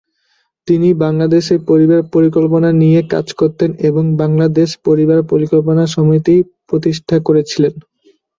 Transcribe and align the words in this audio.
তিনি 0.67 0.89
বাংলাদেশে 1.03 1.55
পরিবার 1.69 2.01
পরিকল্পনা 2.13 2.69
নিয়ে 2.81 3.01
কাজ 3.13 3.27
করতেন 3.33 3.69
এবং 3.89 4.03
বাংলাদেশ 4.21 4.69
পরিবার 4.87 5.19
পরিকল্পনা 5.31 5.83
সমিতি 5.95 6.35
প্রতিষ্ঠা 6.69 7.17
করেছিলেন। 7.27 7.73